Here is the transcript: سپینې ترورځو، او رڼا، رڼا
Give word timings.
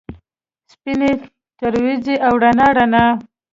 سپینې 0.71 1.11
ترورځو، 1.59 2.13
او 2.25 2.33
رڼا، 2.43 2.67
رڼا 2.77 3.05